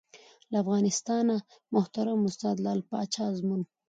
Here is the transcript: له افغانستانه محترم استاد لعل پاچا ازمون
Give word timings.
له 0.51 0.55
افغانستانه 0.63 1.35
محترم 1.75 2.19
استاد 2.29 2.55
لعل 2.65 2.81
پاچا 2.91 3.23
ازمون 3.31 3.61